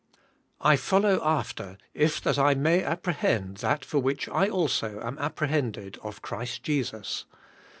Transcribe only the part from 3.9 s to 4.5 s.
which I